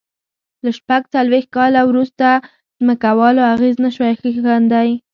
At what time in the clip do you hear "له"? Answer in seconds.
0.63-0.69